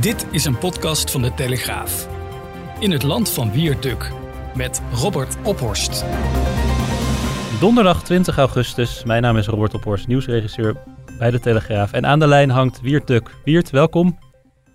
[0.00, 2.08] Dit is een podcast van de Telegraaf.
[2.80, 4.12] In het land van Wierduk
[4.56, 6.04] met Robert Ophorst.
[7.60, 9.04] Donderdag 20 augustus.
[9.04, 10.76] Mijn naam is Robert Ophorst, nieuwsregisseur
[11.18, 11.92] bij de Telegraaf.
[11.92, 13.30] En aan de lijn hangt Wiert Duk.
[13.44, 14.18] Wiert, welkom.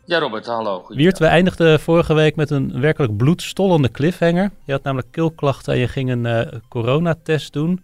[0.05, 0.85] Ja, Robert, hallo.
[0.87, 4.51] Wiert, we eindigden vorige week met een werkelijk bloedstollende cliffhanger.
[4.63, 7.83] Je had namelijk keelklachten en je ging een uh, coronatest doen.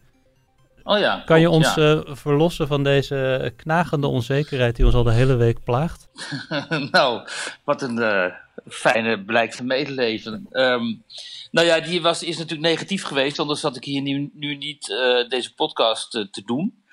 [0.89, 1.23] Oh ja.
[1.25, 1.93] Kan je ons ja.
[1.93, 6.09] uh, verlossen van deze knagende onzekerheid die ons al de hele week plaagt?
[6.91, 7.27] nou,
[7.63, 8.25] wat een uh,
[8.67, 10.47] fijne blijk van medeleven.
[10.51, 11.03] Um,
[11.51, 14.87] nou ja, die was, is natuurlijk negatief geweest, anders had ik hier nu, nu niet
[14.89, 16.83] uh, deze podcast te doen.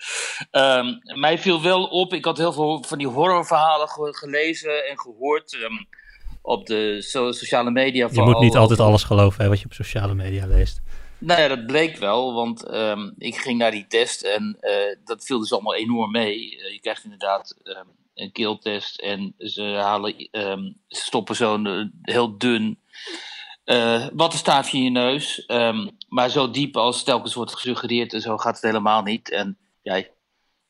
[0.52, 4.98] Um, mij viel wel op, ik had heel veel van die horrorverhalen ge gelezen en
[4.98, 5.86] gehoord um,
[6.42, 8.08] op de so sociale media.
[8.12, 10.82] Je moet niet altijd alles geloven hè, wat je op sociale media leest.
[11.26, 15.24] Nou ja, dat bleek wel, want um, ik ging naar die test en uh, dat
[15.24, 16.56] viel dus allemaal enorm mee.
[16.56, 22.38] Uh, je krijgt inderdaad um, een keeltest en ze halen, um, stoppen zo'n uh, heel
[22.38, 22.78] dun
[23.64, 25.44] uh, wattenstaafje in je neus.
[26.08, 29.30] maar zo diep als telkens wordt gesuggereerd en zo gaat het helemaal niet.
[29.30, 30.10] En ja, je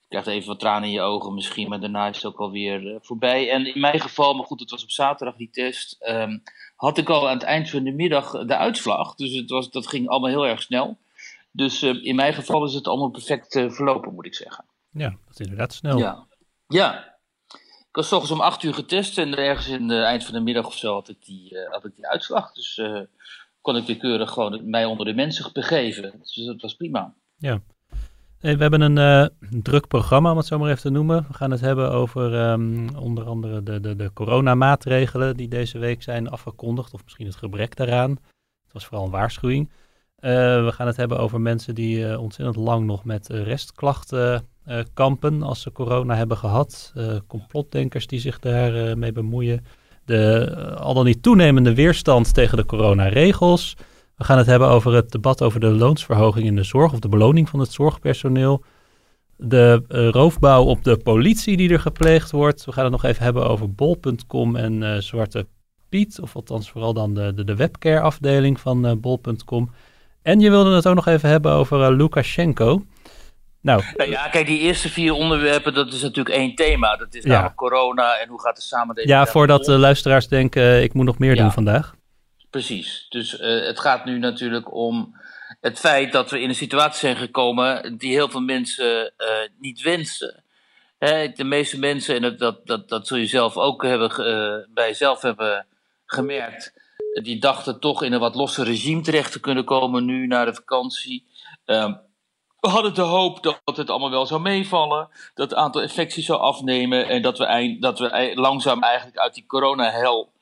[0.08, 3.50] krijgt even wat tranen in je ogen misschien, maar daarna is het ook alweer voorbij.
[3.50, 5.96] En in mijn geval, maar goed, het was op zaterdag die test
[6.76, 9.14] had ik al aan het eind van de middag de uitslag.
[9.14, 10.98] Dus het was, dat ging allemaal heel erg snel.
[11.50, 14.64] Dus uh, in mijn geval is het allemaal perfect uh, verlopen, moet ik zeggen.
[14.90, 15.98] Ja, dat is inderdaad snel.
[15.98, 16.26] Ja.
[16.68, 17.14] ja.
[17.88, 20.66] Ik was ochtends om acht uur getest en ergens in het eind van de middag
[20.66, 22.52] of zo had ik die, uh, had ik die uitslag.
[22.52, 22.80] Dus
[23.60, 26.18] kon ik weer keurig gewoon mij onder de mensen begeven.
[26.18, 27.14] Dus dat was prima.
[27.36, 27.60] Ja.
[28.54, 29.26] We hebben een uh,
[29.62, 31.24] druk programma, om het zo maar even te noemen.
[31.28, 36.02] We gaan het hebben over um, onder andere de, de, de coronamaatregelen die deze week
[36.02, 36.94] zijn afgekondigd.
[36.94, 38.10] Of misschien het gebrek daaraan.
[38.10, 39.68] Het was vooral een waarschuwing.
[39.68, 40.30] Uh,
[40.64, 44.46] we gaan het hebben over mensen die uh, ontzettend lang nog met restklachten
[44.94, 46.92] kampen als ze corona hebben gehad.
[47.26, 49.64] complotdenkers die zich daarmee mee bemoeien.
[50.04, 53.76] De al dan niet toenemende weerstand tegen de coronaregels.
[54.16, 57.08] We gaan het hebben over het debat over de loonsverhoging in de zorg of de
[57.08, 58.64] beloning van het zorgpersoneel.
[59.36, 62.64] De uh, roofbouw op de politie die er gepleegd wordt.
[62.64, 65.46] We gaan het nog even hebben over bol.com en uh, Zwarte
[65.88, 66.20] Piet.
[66.20, 69.70] Of althans vooral dan de, de, de webcare afdeling van uh, bol.com.
[70.22, 72.84] En je wilde het ook nog even hebben over Lukashenko.
[73.60, 76.96] Nou, nou, ja, kijk, die eerste vier onderwerpen, dat is natuurlijk één thema.
[76.96, 77.28] Dat is ja.
[77.28, 79.14] namelijk corona en hoe gaat de samenleving...
[79.14, 81.42] Ja, voordat de luisteraars denken, ik moet nog meer ja.
[81.42, 81.94] doen vandaag.
[82.56, 83.06] Precies.
[83.08, 85.16] Dus uh, het gaat nu natuurlijk om
[85.60, 89.28] het feit dat we in een situatie zijn gekomen die heel veel mensen uh,
[89.58, 90.44] niet wensen.
[90.98, 95.22] De meeste mensen, en dat, dat, dat, zul je zelf ook hebben, uh, bij jezelf
[95.22, 95.66] hebben
[96.06, 96.72] gemerkt,
[97.22, 100.54] die dachten toch in een wat losse regime terecht te kunnen komen nu na de
[100.54, 101.26] vakantie.
[101.66, 101.92] Uh,
[102.60, 106.40] we hadden de hoop dat het allemaal wel zou meevallen, dat het aantal infecties zou
[106.40, 110.34] afnemen en dat we, eind, dat we langzaam eigenlijk uit die corona-hel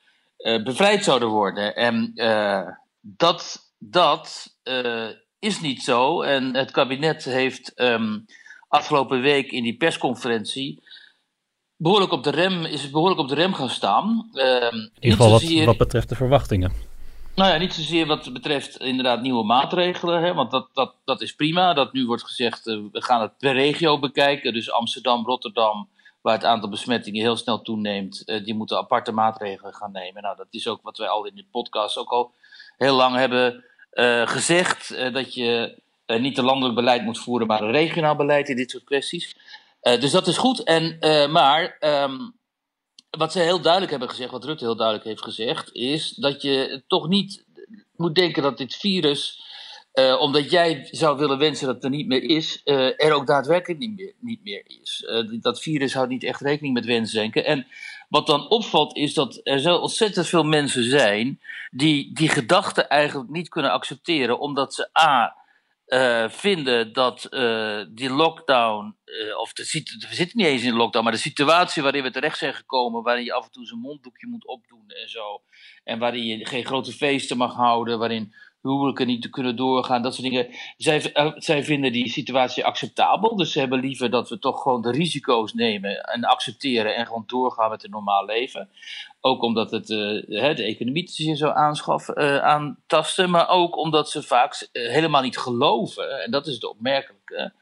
[0.64, 1.76] bevrijd zouden worden.
[1.76, 2.68] En uh,
[3.00, 6.22] dat, dat uh, is niet zo.
[6.22, 8.24] En het kabinet heeft um,
[8.68, 10.82] afgelopen week in die persconferentie
[11.76, 14.28] behoorlijk op de rem, is behoorlijk op de rem gaan staan.
[14.32, 16.72] Ehm, in ieder geval wat, wat betreft de verwachtingen.
[17.34, 21.34] Nou ja, niet zozeer wat betreft inderdaad nieuwe maatregelen, hè, want dat, dat, dat is
[21.34, 21.74] prima.
[21.74, 24.52] Dat nu wordt gezegd, we gaan het per regio bekijken.
[24.52, 25.88] Dus Amsterdam, Rotterdam,
[26.24, 30.22] waar het aantal besmettingen heel snel toeneemt, uh, die moeten aparte maatregelen gaan nemen.
[30.22, 32.32] Nou, dat is ook wat wij al in de podcast ook al
[32.76, 34.92] heel lang hebben uh, gezegd.
[34.92, 38.70] Uh, dat je niet een landelijk beleid moet voeren, maar een regionaal beleid in dit
[38.70, 39.36] soort kwesties.
[39.80, 40.62] dus dat is goed.
[40.62, 40.98] En,
[41.30, 42.34] maar um,
[43.10, 46.82] wat ze heel duidelijk hebben gezegd, wat Rutte heel duidelijk heeft gezegd, is dat je
[46.86, 47.44] toch niet
[47.96, 49.42] moet denken dat dit virus
[49.94, 53.26] uh, omdat jij zou willen wensen dat het er niet meer is, uh, er ook
[53.26, 55.04] daadwerkelijk niet meer, niet meer is.
[55.06, 57.44] Uh, dat virus houdt niet echt rekening met wensdenken.
[57.44, 57.66] En
[58.08, 63.30] wat dan opvalt is dat er zo ontzettend veel mensen zijn die die gedachte eigenlijk
[63.30, 65.36] niet kunnen accepteren, omdat ze A.
[66.28, 67.28] vinden dat
[67.90, 68.96] die lockdown,
[69.40, 72.38] of de, we zitten niet eens in de lockdown, maar de situatie waarin we terecht
[72.38, 75.42] zijn gekomen, waarin je af en toe een monddoekje moet opdoen en zo,
[75.84, 78.34] en waarin je geen grote feesten mag houden, waarin
[78.68, 80.48] huwelijken niet te kunnen doorgaan, dat soort dingen.
[80.76, 84.82] Zij, eh, zij vinden die situatie acceptabel, dus ze hebben liever dat we toch gewoon
[84.82, 88.68] de risico's nemen en accepteren en gewoon doorgaan met een normaal leven.
[89.20, 94.22] Ook omdat het uh, de economie zich zo aanschaf, uh, aantasten, maar ook omdat ze
[94.22, 97.52] vaak helemaal niet geloven, en dat is het opmerkelijke,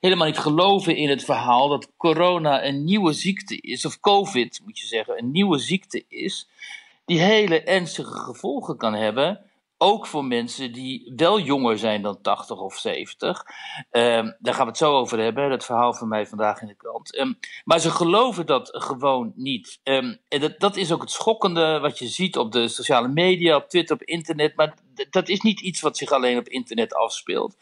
[0.00, 4.78] helemaal niet geloven in het verhaal dat corona een nieuwe ziekte is, of COVID moet
[4.78, 6.48] je zeggen, een nieuwe ziekte is,
[7.04, 9.40] die hele ernstige gevolgen kan hebben
[9.78, 13.44] ook voor mensen die wel jonger zijn dan 80 of 70.
[13.90, 16.74] Um, daar gaan we het zo over hebben, dat verhaal van mij vandaag in de
[16.74, 17.18] krant.
[17.18, 19.80] Um, maar ze geloven dat gewoon niet.
[19.82, 23.56] Um, en dat, dat is ook het schokkende wat je ziet op de sociale media,
[23.56, 24.56] op Twitter, op internet.
[24.56, 24.74] Maar
[25.10, 27.56] dat is niet iets wat zich alleen op internet afspeelt.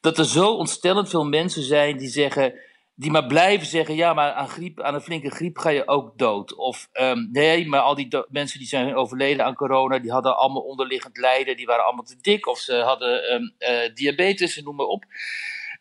[0.00, 2.54] Dat er zo ontstellend veel mensen zijn die zeggen
[3.02, 6.18] die maar blijven zeggen, ja, maar aan, griep, aan een flinke griep ga je ook
[6.18, 6.54] dood.
[6.54, 10.62] Of um, nee, maar al die mensen die zijn overleden aan corona, die hadden allemaal
[10.62, 14.86] onderliggend lijden, die waren allemaal te dik of ze hadden um, uh, diabetes, noem maar
[14.86, 15.04] op.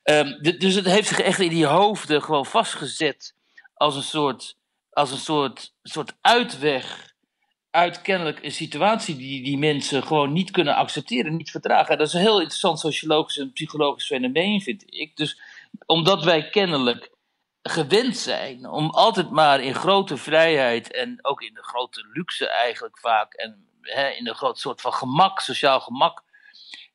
[0.03, 3.35] Um, dus het heeft zich echt in die hoofden gewoon vastgezet
[3.73, 4.57] als een soort,
[4.89, 7.09] als een soort, soort uitweg
[7.71, 11.97] uit kennelijk een situatie die die mensen gewoon niet kunnen accepteren, niet verdragen.
[11.97, 15.15] Dat is een heel interessant sociologisch en psychologisch fenomeen, vind ik.
[15.15, 15.41] Dus
[15.85, 17.11] omdat wij kennelijk
[17.61, 22.99] gewend zijn om altijd maar in grote vrijheid en ook in de grote luxe eigenlijk
[22.99, 26.23] vaak en hè, in een groot soort van gemak, sociaal gemak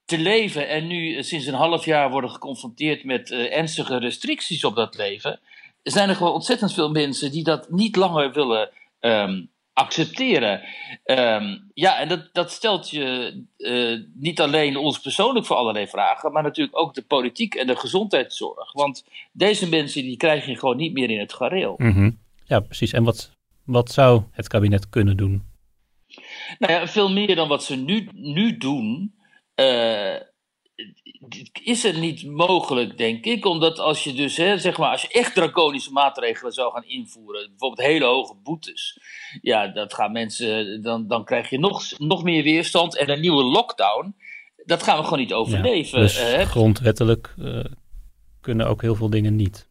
[0.04, 0.68] te leven.
[0.68, 5.40] En nu sinds een half jaar worden geconfronteerd met uh, ernstige restricties op dat leven,
[5.82, 8.70] zijn er gewoon ontzettend veel mensen die dat niet langer willen
[9.00, 10.62] um, accepteren.
[11.04, 16.32] Um, ja, en dat, dat stelt je uh, niet alleen ons persoonlijk voor allerlei vragen,
[16.32, 18.72] maar natuurlijk ook de politiek en de gezondheidszorg.
[18.72, 21.74] Want deze mensen die krijg je gewoon niet meer in het gareel.
[21.76, 22.18] Mm -hmm.
[22.44, 22.92] Ja, precies.
[22.92, 23.30] En wat,
[23.64, 25.44] wat zou het kabinet kunnen doen?
[26.58, 29.14] Nou ja, veel meer dan wat ze nu, nu doen.
[29.60, 30.16] Uh,
[31.62, 33.44] is het niet mogelijk, denk ik.
[33.44, 37.48] Omdat als je dus, hè, zeg maar, als je echt draconische maatregelen zou gaan invoeren,
[37.48, 39.00] bijvoorbeeld hele hoge boetes,
[39.40, 43.44] ja, dat gaan mensen, dan, dan krijg je nog, nog meer weerstand en een nieuwe
[43.44, 44.14] lockdown.
[44.64, 45.98] Dat gaan we gewoon niet overleven.
[45.98, 47.64] Ja, dus grondwettelijk uh,
[48.40, 49.68] kunnen ook heel veel dingen niet.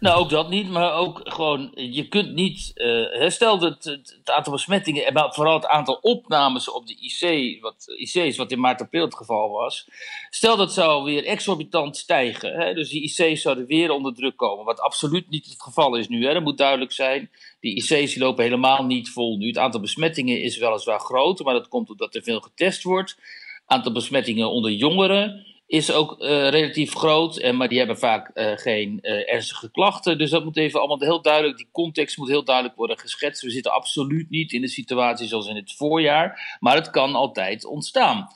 [0.00, 4.52] Nou, ook dat niet, maar ook gewoon, je kunt niet, uh, stel dat het, aantal
[4.52, 9.04] besmettingen, en vooral het aantal opnames op de IC, wat, IC's, wat in maart april
[9.04, 9.88] het geval was,
[10.30, 14.64] stel dat zou weer exorbitant stijgen, hè, dus die IC's zouden weer onder druk komen,
[14.64, 17.30] wat absoluut niet het geval is nu, hè, dat moet duidelijk zijn.
[17.60, 19.46] Die IC's die lopen helemaal niet vol nu.
[19.46, 23.18] Het aantal besmettingen is weliswaar groot, maar dat komt omdat er veel getest wordt.
[23.66, 28.52] Aantal besmettingen onder jongeren is ook uh, relatief groot, en, maar die hebben vaak uh,
[28.54, 30.18] geen uh, ernstige klachten.
[30.18, 33.42] Dus dat moet even allemaal heel duidelijk, die context moet heel duidelijk worden geschetst.
[33.42, 37.64] We zitten absoluut niet in de situatie zoals in het voorjaar, maar het kan altijd
[37.64, 38.28] ontstaan.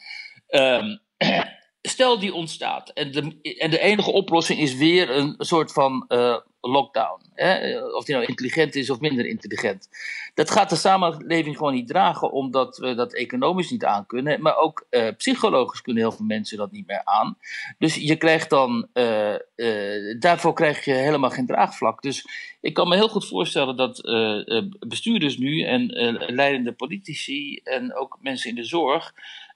[0.48, 1.00] Um,
[1.88, 6.06] stel die ontstaat en de, en de enige oplossing is weer een soort van
[6.60, 7.22] lockdown.
[7.34, 7.78] Hè?
[7.84, 9.88] Of die nou intelligent is of minder intelligent.
[10.34, 14.42] Dat gaat de samenleving gewoon niet dragen, omdat we dat economisch niet aan kunnen.
[14.42, 17.38] Maar ook uh, psychologisch kunnen heel veel mensen dat niet meer aan.
[17.78, 18.88] Dus je krijgt dan,
[20.18, 22.02] daarvoor krijg je helemaal geen draagvlak.
[22.02, 22.26] Dus
[22.60, 24.02] ik kan me heel goed voorstellen dat
[24.88, 25.86] bestuurders nu en
[26.26, 29.14] leidende politici en ook mensen in de zorg.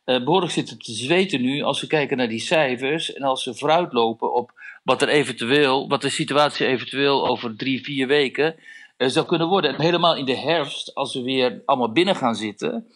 [0.09, 4.35] Behoorlijk zitten te zweten nu als we kijken naar die cijfers en als ze vooruitlopen
[4.35, 8.55] op wat er eventueel, wat de situatie eventueel over drie, vier weken
[8.99, 9.75] uh, zou kunnen worden.
[9.75, 12.87] En helemaal in de herfst, als we weer allemaal binnen gaan zitten.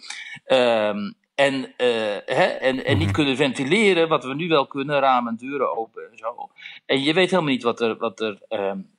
[0.47, 3.15] Um, en, uh, hè, en, en niet mhm.
[3.15, 6.51] kunnen ventileren, wat we nu wel kunnen, ramen en deuren open en zo.
[6.87, 8.91] En je weet helemaal niet wat er, wat er um,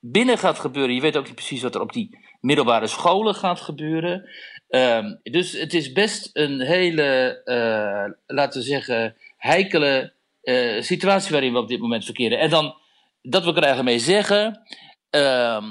[0.00, 0.94] binnen gaat gebeuren.
[0.94, 4.28] Je weet ook niet precies wat er op die middelbare scholen gaat gebeuren.
[4.68, 11.52] Um, dus het is best een hele, uh, laten we zeggen, heikele uh, situatie waarin
[11.52, 12.38] we op dit moment verkeren.
[12.38, 12.76] En dan,
[13.22, 14.62] dat wil ik er eigenlijk mee zeggen,
[15.10, 15.64] uh,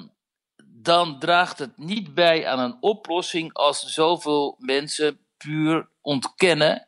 [0.66, 6.88] dan draagt het niet bij aan een oplossing als zoveel mensen puur ontkennen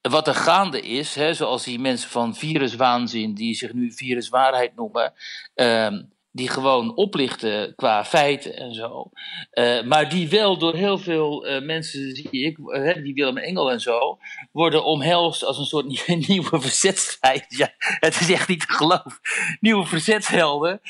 [0.00, 1.14] wat er gaande is.
[1.14, 5.12] Hè, zoals die mensen van viruswaanzin, die zich nu viruswaarheid noemen.
[5.54, 5.98] Uh,
[6.36, 9.10] die gewoon oplichten qua feiten en zo.
[9.52, 13.70] Uh, maar die wel door heel veel uh, mensen, zie ik, uh, die Willem Engel
[13.70, 14.18] en zo,
[14.52, 17.44] worden omhelst als een soort nieuwe verzetstrijd.
[17.48, 19.20] Ja, het is echt niet te geloven.
[19.60, 20.80] Nieuwe verzetshelden.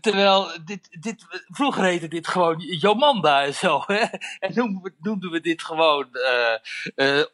[0.00, 3.82] Terwijl, dit, dit, vroeger heette dit gewoon Jomanda en zo.
[3.86, 4.04] Hè?
[4.38, 6.06] En noemden we, noemden we dit gewoon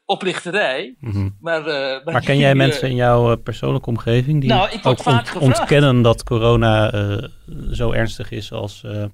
[0.05, 0.95] oplichterij.
[1.01, 1.37] Mm -hmm.
[1.41, 6.03] maar, maar, maar, ken jij mensen in jouw persoonlijke omgeving die nou, ook ont, ontkennen
[6.03, 6.91] dat corona
[7.73, 9.05] zo ernstig is als, uh,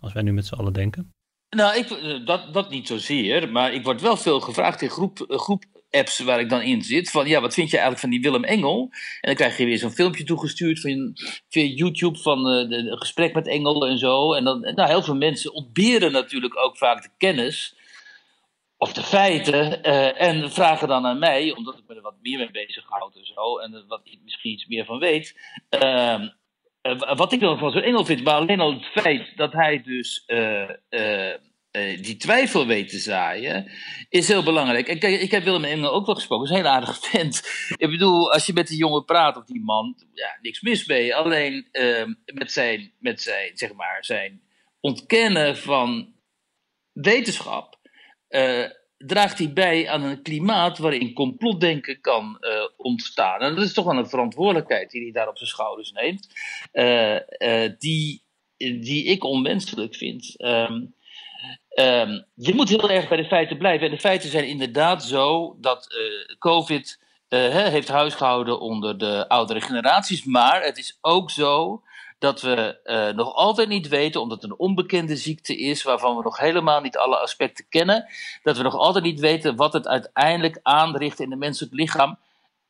[0.00, 1.12] als wij nu met z'n allen denken?
[1.50, 5.64] Nou, ik, dat, dat niet zozeer, maar ik word wel veel gevraagd in groep, groep
[5.90, 7.10] apps waar ik dan in zit.
[7.10, 8.88] Van ja, wat vind je eigenlijk van die Willem Engel?
[8.90, 11.16] En dan krijg je weer zo'n filmpje toegestuurd van,
[11.48, 14.32] via YouTube van uh, de, gesprek met Engel en zo.
[14.32, 17.76] En dan, nou, heel veel mensen ontberen natuurlijk ook vaak de kennis
[18.76, 19.82] of de feiten.
[20.16, 23.26] En vragen dan aan mij, omdat ik me er wat meer mee bezig houd en
[23.26, 23.58] zo.
[23.58, 25.40] En wat ik misschien iets meer van weet.
[25.70, 26.28] Uh,
[27.16, 30.24] wat ik dan van zo'n Engel vind, maar alleen al het feit dat hij dus
[30.26, 30.70] uh,
[32.00, 33.70] die twijfel weet te zaaien,
[34.08, 34.88] is heel belangrijk.
[34.88, 37.42] En ik heb Willem Engel ook wel gesproken, is een heel aardig vent.
[37.76, 41.14] Ik bedoel, als je met die jongen praat of die man, ja, niks mis mee.
[41.14, 44.42] Alleen uh, met, zijn, met zijn, zeg maar, zijn
[44.80, 46.14] ontkennen van
[46.92, 47.78] wetenschap,
[49.06, 53.40] draagt hij bij aan een klimaat waarin complotdenken kan uh, ontstaan.
[53.40, 56.28] En dat is toch wel een verantwoordelijkheid die hij daar op zijn schouders neemt,
[57.78, 58.24] die,
[58.56, 60.34] die ik onmenselijk vind.
[60.40, 60.94] Um,
[61.80, 63.86] Um, je moet heel erg bij de feiten blijven.
[63.86, 65.88] En de feiten zijn inderdaad zo dat
[66.38, 70.24] COVID uh, heeft huisgehouden onder de oudere generaties.
[70.24, 71.82] Maar het is ook zo
[72.18, 76.22] dat we uh, nog altijd niet weten, omdat het een onbekende ziekte is, waarvan we
[76.22, 78.06] nog helemaal niet alle aspecten kennen,
[78.42, 82.18] dat we nog altijd niet weten wat het uiteindelijk aanricht in het menselijk lichaam.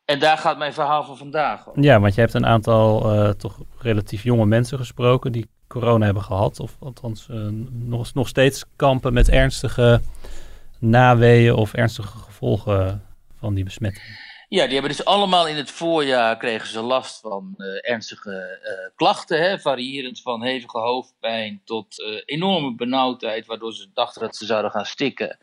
[0.04, 1.82] En daar gaat mijn verhaal van vandaag om.
[1.82, 6.60] Ja, want je hebt een aantal toch relatief jonge mensen gesproken die corona hebben gehad.
[6.60, 10.00] Of althans uh, nog, nog steeds kampen met ernstige
[10.78, 13.02] naweeën of ernstige gevolgen
[13.38, 14.23] van die besmetting.
[14.54, 18.96] Ja, die hebben dus allemaal in het voorjaar kregen ze last van uh, ernstige uh,
[18.96, 24.46] klachten, hè, variërend van hevige hoofdpijn tot uh, enorme benauwdheid, waardoor ze dachten dat ze
[24.46, 25.38] zouden gaan stikken,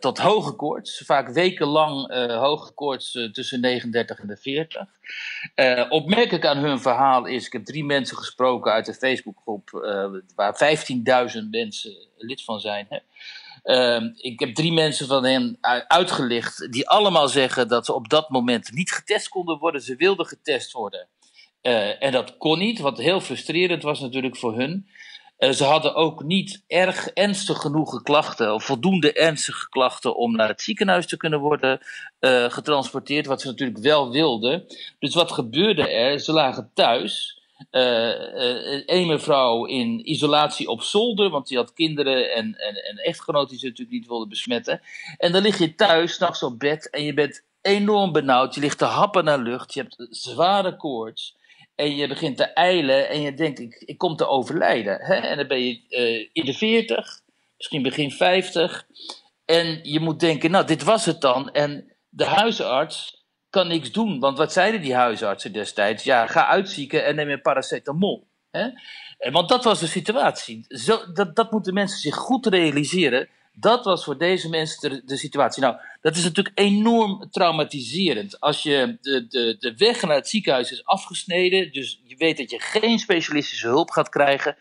[0.00, 5.90] tot hoge koorts, vaak wekenlang hoge koorts tussen 39 en de 40.
[5.90, 9.70] opmerkelijk aan hun verhaal is, ik heb drie mensen gesproken uit de Facebookgroep,
[10.34, 10.76] waar
[11.34, 12.86] 15.000 mensen lid van zijn.
[12.88, 12.98] Hè.
[13.64, 18.28] Uh, ik heb drie mensen van hen uitgelicht die allemaal zeggen dat ze op dat
[18.28, 19.80] moment niet getest konden worden.
[19.80, 21.08] Ze wilden getest worden.
[21.62, 24.86] Uh, en dat kon niet, wat heel frustrerend was natuurlijk voor hun.
[25.38, 30.48] Uh, ze hadden ook niet erg ernstig genoeg klachten, of voldoende ernstige klachten, om naar
[30.48, 31.80] het ziekenhuis te kunnen worden
[32.20, 34.66] uh, getransporteerd, wat ze natuurlijk wel wilden.
[34.98, 36.20] Dus wat gebeurde er?
[36.20, 37.41] Ze lagen thuis.
[37.70, 43.58] Een mevrouw in isolatie op zolder, want die had kinderen en, en, en echtgenoot die
[43.58, 44.80] ze natuurlijk niet wilde besmetten.
[45.18, 48.54] En dan lig je thuis, s'nachts op bed, en je bent enorm benauwd.
[48.54, 51.40] Je ligt te happen naar lucht, je hebt zware koorts.
[51.74, 55.00] En je begint te eilen en je denkt, ik, kom te overlijden.
[55.00, 55.14] Hè?
[55.14, 57.20] En dan ben je uh, in de 40,
[57.56, 58.86] misschien begin 50.
[59.44, 61.50] En je moet denken, nou, dit was het dan.
[61.50, 63.21] En de huisarts
[63.52, 64.20] kan niks doen.
[64.20, 66.04] Want wat zeiden die huisartsen destijds?
[66.04, 68.26] Ja, ga uitzieken en neem een paracetamol.
[68.50, 68.68] Hè?
[69.30, 70.64] Want dat was de situatie.
[70.68, 73.28] Zo, dat, dat moeten mensen zich goed realiseren.
[73.52, 75.62] Dat was voor deze mensen de, de, situatie.
[75.62, 78.40] Nou, dat is natuurlijk enorm traumatiserend.
[78.40, 82.50] Als je de, de, de weg naar het ziekenhuis is afgesneden, dus je weet dat
[82.50, 84.56] je geen specialistische hulp gaat krijgen,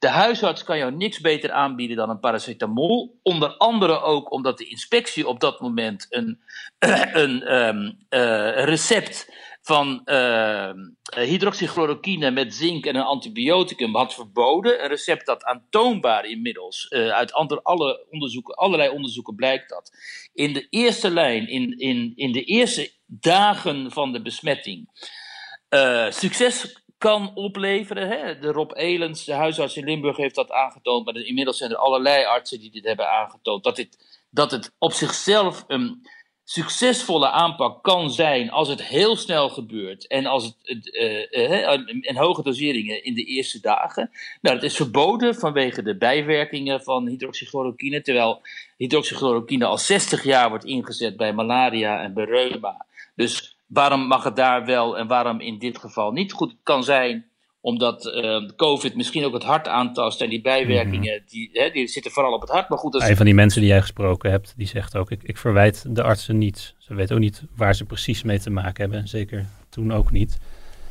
[0.00, 3.18] de huisarts kan jou niks beter aanbieden dan een paracetamol.
[3.22, 6.40] Onder andere ook omdat de inspectie op dat moment een,
[7.22, 9.28] een um, uh, recept
[9.62, 10.70] van uh,
[11.10, 14.82] hydroxychloroquine met zink en een antibioticum had verboden.
[14.82, 19.90] Een recept dat aantoonbaar inmiddels uh, uit alle onderzoeken, allerlei onderzoeken blijkt dat
[20.32, 24.88] in de eerste lijn, in, in, in de eerste dagen van de besmetting,
[25.70, 28.08] uh, succes kan opleveren.
[28.08, 28.38] Hè?
[28.38, 31.04] De Rob Elens, de huisarts in Limburg, heeft dat aangetoond.
[31.04, 33.64] Maar inmiddels zijn er allerlei artsen die dit hebben aangetoond.
[33.64, 36.06] Dat, dit, dat het op zichzelf een
[36.44, 40.06] succesvolle aanpak kan zijn als het heel snel gebeurt.
[40.06, 44.10] En als het uh, uh, in hoge doseringen in de eerste dagen.
[44.40, 48.02] Nou, dat is verboden vanwege de bijwerkingen van hydroxychloroquine.
[48.02, 48.40] Terwijl
[48.76, 52.86] hydroxychloroquine al 60 jaar wordt ingezet bij malaria en bij.
[53.14, 56.32] Dus waarom mag het daar wel en waarom in dit geval niet?
[56.32, 57.28] Goed, het kan zijn
[57.60, 61.30] omdat uh, COVID misschien ook het hart aantast en die bijwerkingen, mhm.
[61.30, 62.68] die, hè, die zitten vooral op het hart.
[62.68, 65.38] Maar goed, Een van die mensen die jij gesproken hebt, die zegt ook, ik, ik
[65.38, 66.74] verwijt de artsen niets.
[66.78, 70.10] Ze weten ook niet waar ze precies mee te maken hebben en zeker toen ook
[70.10, 70.38] niet.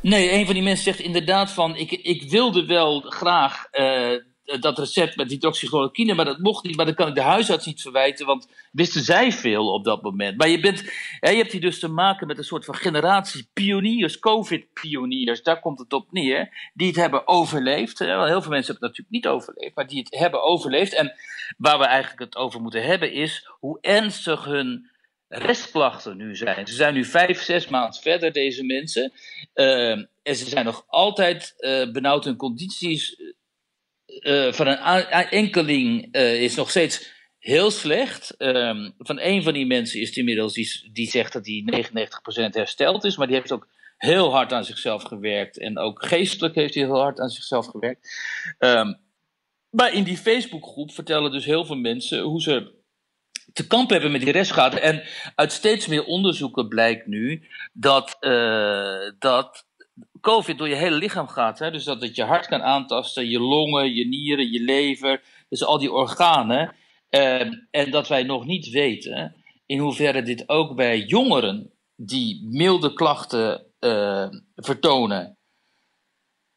[0.00, 4.78] Nee, een van die mensen zegt inderdaad van, ik, ik wilde wel graag uh, dat
[4.78, 6.76] recept met hydroxychloroquine, maar dat mocht niet.
[6.76, 10.36] Maar dan kan ik de huisarts niet verwijten, want wisten zij veel op dat moment.
[10.36, 13.50] Maar je, bent, hè, je hebt hier dus te maken met een soort van generatie
[13.52, 17.98] pioniers, COVID-pioniers, daar komt het op neer, die het hebben overleefd.
[17.98, 20.94] Heel veel mensen hebben het natuurlijk niet overleefd, maar die het hebben overleefd.
[20.94, 21.14] En
[21.58, 24.90] waar we eigenlijk het over moeten hebben is hoe ernstig hun
[25.28, 26.66] restklachten nu zijn.
[26.66, 29.12] Ze zijn nu vijf, zes maanden verder, deze mensen.
[29.54, 29.90] Uh,
[30.22, 32.24] en ze zijn nog altijd uh, benauwd.
[32.24, 33.16] Hun condities
[34.20, 34.78] uh, van een
[35.30, 38.36] enkeling uh, is nog steeds heel slecht.
[38.36, 40.52] Ehm, van een van die mensen is het inmiddels
[40.92, 41.84] die, zegt dat hij
[42.50, 45.58] 99% hersteld is, maar die heeft ook heel hard aan zichzelf gewerkt.
[45.58, 48.08] En ook geestelijk heeft hij heel hard aan zichzelf gewerkt.
[48.58, 48.98] Um,
[49.70, 52.78] maar in die Facebookgroep vertellen dus heel veel mensen hoe ze
[53.52, 54.80] te kamp hebben met die restschade.
[54.80, 55.02] En
[55.34, 59.66] uit steeds meer onderzoeken blijkt nu dat, uh, dat
[60.20, 61.58] COVID door je hele lichaam gaat.
[61.58, 61.70] Hè?
[61.70, 65.22] Dus dat het je hart kan aantasten, je longen, je nieren, je lever.
[65.48, 66.74] Dus al die organen.
[67.10, 67.40] Uh,
[67.70, 69.34] en dat wij nog niet weten
[69.66, 75.38] in hoeverre dit ook bij jongeren die milde klachten uh, vertonen.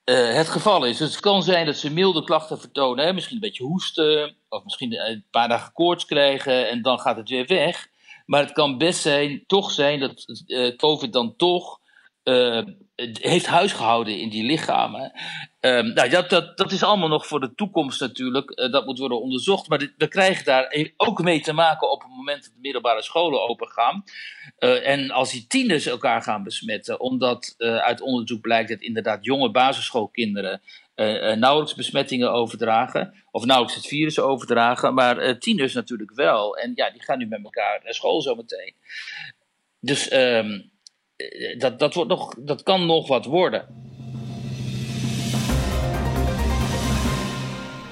[0.09, 0.97] Uh, het geval is.
[0.97, 3.05] Dus het kan zijn dat ze milde klachten vertonen.
[3.05, 3.13] Hè?
[3.13, 4.35] Misschien een beetje hoesten.
[4.49, 6.69] Of misschien een paar dagen koorts krijgen.
[6.69, 7.87] En dan gaat het weer weg.
[8.25, 11.79] Maar het kan best zijn, toch zijn dat uh, COVID dan toch
[12.23, 12.61] uh,
[12.95, 15.11] heeft huisgehouden in die lichamen.
[15.59, 18.59] Um, nou, dat, dat, dat is allemaal nog voor de toekomst natuurlijk.
[18.59, 19.67] Uh, dat moet worden onderzocht.
[19.67, 23.47] Maar we krijgen daar ook mee te maken op het moment dat de middelbare scholen
[23.49, 24.03] open gaan.
[24.59, 29.51] Uh, en als die tieners elkaar gaan besmetten, omdat uit onderzoek blijkt dat inderdaad jonge
[29.51, 30.61] basisschoolkinderen
[31.35, 33.13] nauwelijks besmettingen overdragen.
[33.31, 34.93] Of nauwelijks het virus overdragen.
[34.93, 36.57] Maar tieners natuurlijk wel.
[36.57, 38.75] En ja, die gaan nu met elkaar naar school zometeen.
[39.79, 40.13] Dus.
[40.13, 40.71] Um,
[41.57, 43.65] dat, dat, wordt nog, dat kan nog wat worden.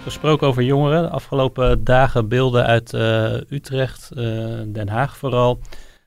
[0.04, 5.60] Gesproken over jongeren, de afgelopen dagen beelden uit uh, Utrecht, uh, Den Haag vooral.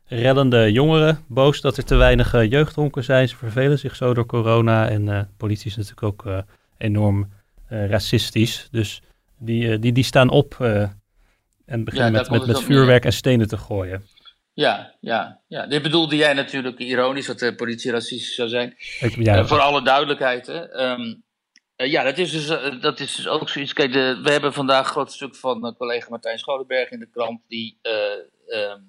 [0.05, 3.29] Reddende jongeren, boos dat er te weinig uh, jeugdhonken zijn.
[3.29, 6.45] Ze vervelen zich zo door corona en de politie is natuurlijk ook
[6.79, 7.33] enorm
[7.69, 8.69] racistisch.
[8.71, 9.03] Dus
[9.39, 10.57] die, die, die staan op
[11.67, 14.03] en beginnen ja, met, met, met vuurwerk en stenen te gooien.
[14.55, 15.67] Ja, ja, ja.
[15.67, 18.75] Dit bedoelde jij natuurlijk ironisch, dat de politie racistisch zou zijn.
[19.01, 20.47] Ik, ja, uh, voor alle duidelijkheid.
[20.47, 20.91] Hè.
[20.91, 21.25] Um,
[21.77, 23.73] uh, ja, dat is, dus, uh, dat is dus ook zoiets.
[23.73, 27.41] Kijk, de, we hebben vandaag een groot stuk van collega Martijn Scholenberg in de krant,
[27.49, 28.89] die um,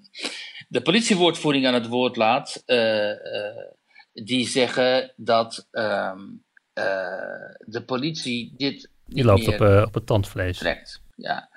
[0.68, 2.64] de politiewoordvoering aan het woord laat.
[4.14, 6.44] die zeggen dat um,
[7.60, 8.90] de politie dit.
[9.06, 10.58] Die loopt op, op het tandvlees.
[10.58, 11.04] Trekt.
[11.16, 11.50] Ja.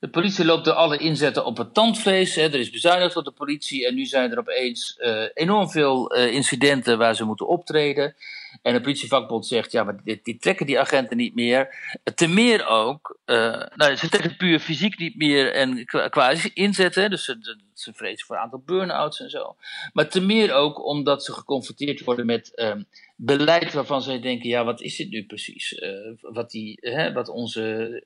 [0.00, 2.34] De politie loopt door alle inzetten op het tandvlees.
[2.34, 2.42] Hè.
[2.42, 6.32] Er is bezuinigd op de politie en nu zijn er opeens uh, enorm veel uh,
[6.32, 8.14] incidenten waar ze moeten optreden.
[8.62, 11.68] En de politievakbond zegt, ja, maar dit trekken die agenten niet meer.
[12.14, 17.10] Ten meer ook, uh, nou, ze trekken puur fysiek niet meer en qua, qua inzetten.
[17.10, 19.56] Dus ze, ze vrezen voor een aantal burn-outs en zo.
[19.92, 24.64] Maar ten meer ook omdat ze geconfronteerd worden met um, beleid waarvan zij denken, ja,
[24.64, 25.84] wat is dit nu precies?
[26.20, 28.04] wat, die, hè, wat onze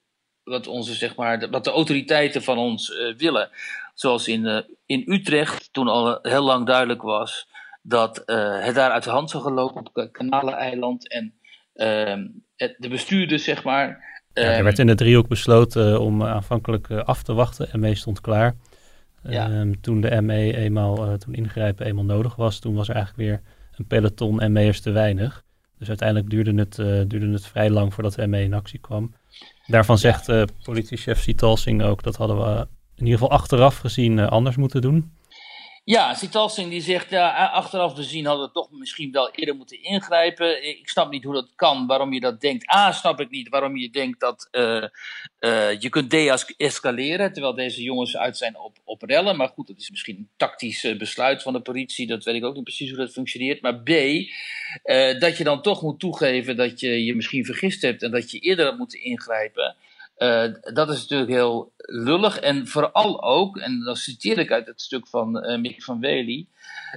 [0.50, 3.50] wat, onze, zeg maar, wat de autoriteiten van ons uh, willen.
[3.94, 7.48] Zoals in, uh, in Utrecht, toen al heel lang duidelijk was
[7.82, 11.08] dat uh, het daar uit de hand zou gaan lopen op Kanaleneiland.
[11.08, 11.34] En
[11.74, 13.88] ehm, het, de bestuurders, zeg maar.
[14.32, 17.80] Ja, er ehm, werd in de driehoek besloten om aanvankelijk af te wachten.
[17.80, 18.56] ME stond klaar.
[19.22, 19.50] Ja.
[19.50, 23.40] Um, toen de ME eenmaal, toen ingrijpen eenmaal nodig was, toen was er eigenlijk weer
[23.76, 25.44] een peloton ME'ers te weinig.
[25.78, 26.74] Dus uiteindelijk duurde het,
[27.10, 29.14] duurde het vrij lang voordat de ME in actie kwam.
[29.70, 34.28] Daarvan zegt uh, politiechef Sitalsing ook, dat hadden we in ieder geval achteraf gezien uh,
[34.28, 35.12] anders moeten doen.
[35.90, 40.68] Ja, Sitalsing die zegt, ja, achteraf gezien hadden we toch misschien wel eerder moeten ingrijpen.
[40.68, 42.74] Ik snap niet hoe dat kan, waarom je dat denkt.
[42.74, 44.84] A, snap ik niet waarom je denkt dat uh,
[45.40, 49.36] uh, je kunt de-escaleren, terwijl deze jongens uit zijn op, op rellen.
[49.36, 52.54] Maar goed, dat is misschien een tactisch besluit van de politie, dat weet ik ook
[52.54, 53.62] niet precies hoe dat functioneert.
[53.62, 53.88] Maar B,
[55.20, 58.38] dat je dan toch moet toegeven dat je je misschien vergist hebt en dat je
[58.38, 59.76] eerder had moeten ingrijpen.
[60.22, 62.38] Uh, dat is natuurlijk heel lullig.
[62.38, 66.46] En vooral ook, en dan citeer ik uit het stuk van uh, Mick van Wely,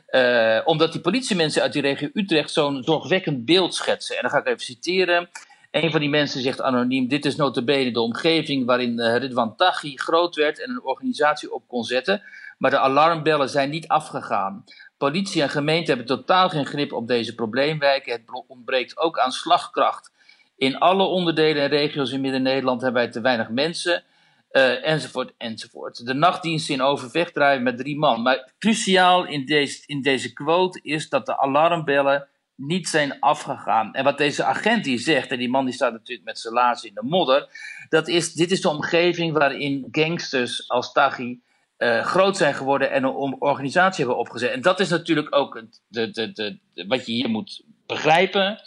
[0.09, 4.15] uh, omdat die politiemensen uit die regio Utrecht zo'n zorgwekkend beeld schetsen.
[4.15, 5.29] En dan ga ik even citeren.
[5.71, 10.36] Een van die mensen zegt anoniem: Dit is notabene de omgeving waarin Ridwan Taghi groot
[10.36, 12.21] werd en een organisatie op kon zetten.
[12.57, 14.63] Maar de alarmbellen zijn niet afgegaan.
[14.97, 18.12] Politie en gemeente hebben totaal geen grip op deze probleemwijken.
[18.12, 20.12] Het ontbreekt ook aan slagkracht.
[20.56, 24.04] In alle onderdelen en regio's in Midden-Nederland hebben wij te weinig mensen.
[24.52, 26.06] Uh, enzovoort, enzovoort.
[26.06, 28.22] De nachtdiensten in Overvecht draaien met drie man.
[28.22, 33.94] Maar cruciaal in deze, in deze quote is dat de alarmbellen niet zijn afgegaan.
[33.94, 36.89] En wat deze agent die zegt, en die man die staat natuurlijk met zijn laarzen
[36.89, 37.48] in de modder,
[37.89, 41.39] dat is, dit is de omgeving waarin gangsters als Taghi
[41.78, 44.52] uh, groot zijn geworden en een organisatie hebben opgezet.
[44.52, 48.60] En dat is natuurlijk ook de, de, de, wat je hier moet begrijpen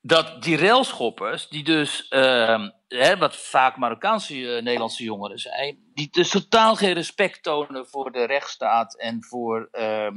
[0.00, 6.30] dat die railschoppers, die dus uh, hè, wat vaak Marokkaanse Nederlandse jongeren zijn, die dus
[6.30, 10.14] totaal geen respect tonen voor de rechtsstaat en voor ehm,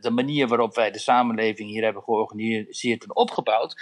[0.00, 3.74] de manier waarop wij de samenleving hier hebben georganiseerd en opgebouwd,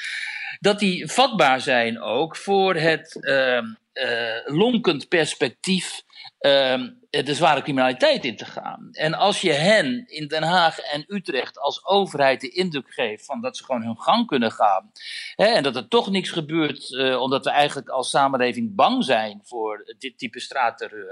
[0.61, 3.67] dat die vatbaar zijn ook voor het ehm,
[4.45, 6.03] lonkend perspectief
[6.39, 8.89] Ehm, de zware criminaliteit in te gaan.
[8.93, 13.41] En als je hen in Den Haag en Utrecht als overheid de indruk geeft van
[13.41, 14.93] dat ze gewoon hun gang kunnen gaan.
[15.35, 19.41] Hè, en dat er toch niks gebeurt, uh, omdat we eigenlijk als samenleving bang zijn
[19.45, 21.04] voor dit type straatterreur.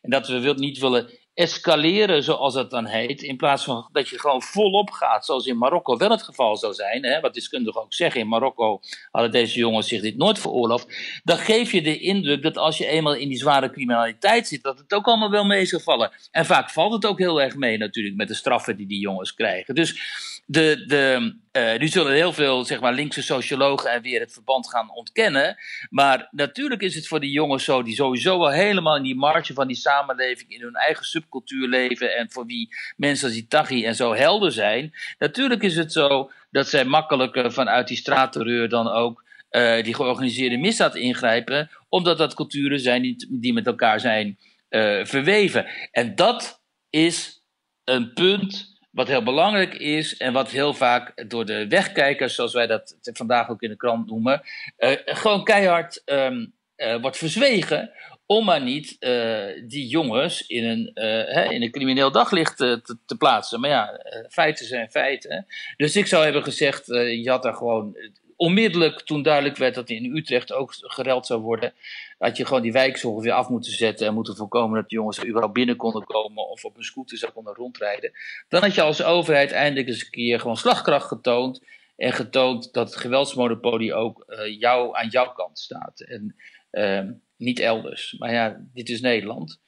[0.00, 4.18] En dat we niet willen escaleren, zoals dat dan heet, in plaats van dat je
[4.18, 7.94] gewoon volop gaat, zoals in Marokko wel het geval zou zijn, hè, wat deskundigen ook
[7.94, 12.42] zeggen, in Marokko hadden deze jongens zich dit nooit veroorloofd, dan geef je de indruk
[12.42, 15.64] dat als je eenmaal in die zware criminaliteit zit, dat het ook allemaal wel mee
[15.64, 16.10] zal vallen.
[16.30, 19.34] En vaak valt het ook heel erg mee natuurlijk met de straffen die die jongens
[19.34, 19.74] krijgen.
[19.74, 20.00] Dus
[20.46, 24.68] de, de, uh, nu zullen heel veel zeg maar, linkse sociologen en weer het verband
[24.68, 25.56] gaan ontkennen.
[25.90, 29.54] Maar natuurlijk is het voor die jongens zo, die sowieso al helemaal in die marge
[29.54, 32.16] van die samenleving, in hun eigen subcultuur leven.
[32.16, 34.92] En voor wie mensen als Itaghi en zo helder zijn.
[35.18, 40.56] Natuurlijk is het zo dat zij makkelijker vanuit die straatterreur dan ook uh, die georganiseerde
[40.56, 41.70] misdaad ingrijpen.
[41.88, 44.38] Omdat dat culturen zijn die, die met elkaar zijn
[44.70, 45.66] uh, verweven.
[45.90, 47.42] En dat is
[47.84, 52.66] een punt wat heel belangrijk is en wat heel vaak door de wegkijkers, zoals wij
[52.66, 54.42] dat vandaag ook in de krant noemen,
[54.78, 57.90] uh, gewoon keihard uh, wordt verzwegen.
[58.30, 63.16] Om maar niet uh, die jongens in een, hè, in een crimineel daglicht te, te,
[63.16, 63.60] plaatsen.
[63.60, 65.46] Maar ja, feiten zijn feiten.
[65.76, 67.96] Dus ik zou hebben gezegd, je had daar gewoon
[68.36, 71.72] onmiddellijk, toen duidelijk werd dat in Utrecht ook gereld zou worden,
[72.18, 75.26] had je gewoon die wijk ongeveer af moeten zetten en moeten voorkomen dat jongens er
[75.26, 78.12] überhaupt binnen konden komen of op een scooter zou konden rondrijden.
[78.48, 81.64] Dan had je als overheid eindelijk eens een keer gewoon slagkracht getoond
[81.96, 84.24] en getoond dat het geweldsmonopolie ook
[84.58, 86.36] jou, aan jouw kant staat en
[86.72, 88.14] uh, niet elders.
[88.18, 89.60] Maar ja, dit is Nederland.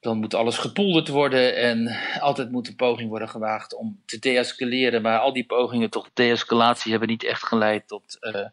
[0.00, 5.02] Dan moet alles gepolderd worden en altijd moet een poging worden gewaagd om te deescaleren.
[5.02, 8.46] Maar al die pogingen tot deescalatie hebben niet echt geleid tot uh,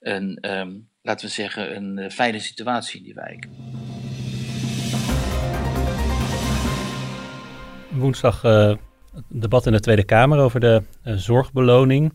[0.00, 3.46] een um, laten we zeggen, een uh, fijne situatie in die wijk.
[7.90, 8.74] Woensdag uh,
[9.28, 12.12] debat in de Tweede Kamer over de zorgbeloning.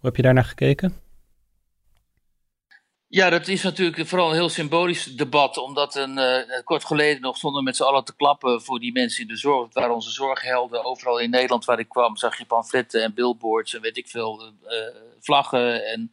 [0.00, 0.94] Hoe heb je daarnaar gekeken?
[3.12, 7.36] Ja, dat is natuurlijk vooral een heel symbolisch debat, omdat een, uh, kort geleden nog
[7.36, 9.64] stonden met z'n allen te klappen voor die mensen in de zorg.
[9.64, 10.84] Dat waren onze zorghelden.
[10.84, 14.52] Overal in Nederland waar ik kwam zag je pamfletten en billboards en weet ik veel,
[14.64, 14.72] uh,
[15.20, 16.12] vlaggen en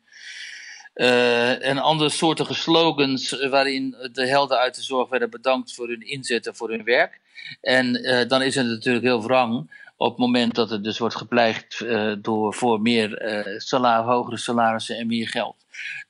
[1.61, 6.07] en andere soortige slogans eh, waarin de helden uit de zorg werden bedankt voor hun
[6.07, 7.19] inzet en voor hun werk.
[7.61, 7.93] En
[8.27, 12.13] dan is het natuurlijk heel wrang op het moment dat het dus wordt gepleegd uh,
[12.21, 15.55] door voor meer uh, salar, hogere salarissen en meer geld.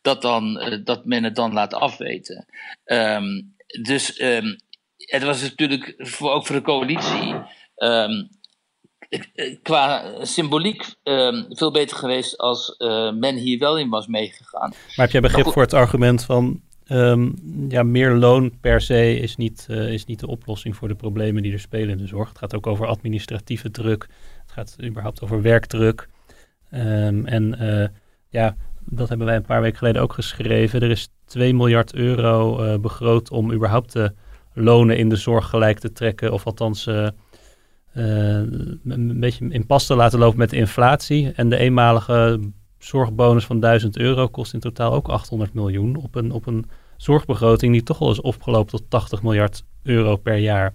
[0.02, 2.46] Dat, dan, uh, dat men het dan laat afweten.
[2.86, 4.60] Um, dus um,
[4.98, 7.36] het was natuurlijk voor, ook voor de coalitie
[7.76, 8.30] um,
[9.62, 10.96] qua symboliek
[11.50, 12.76] veel beter geweest als
[13.14, 14.70] men hier wel in was meegegaan.
[14.70, 17.34] Maar heb jij begrip voor het argument van um,
[17.68, 21.44] ja, meer loon per se is niet, uh, is niet de oplossing voor de problemen
[21.44, 22.30] die er spelen in de zorg?
[22.30, 24.08] Het gaat ook over administratieve druk,
[24.42, 26.08] het gaat überhaupt over werkdruk.
[26.72, 27.88] Um, en uh,
[28.30, 30.82] ja, dat hebben wij een paar weken geleden ook geschreven.
[30.82, 34.14] Er is 2 miljard euro begroot om überhaupt de
[34.54, 37.08] lonen in de zorg gelijk te trekken, of althans uh,
[37.94, 41.32] een beetje in pas te laten lopen met de inflatie.
[41.32, 42.40] En de eenmalige
[42.78, 46.66] zorgbonus van 1000 euro kost in totaal ook 800 miljoen op een, op een
[46.98, 50.74] zorgbegroting die toch al is opgelopen tot 80 miljard euro per jaar.